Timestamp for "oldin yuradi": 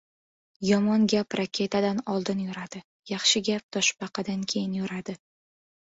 2.15-2.83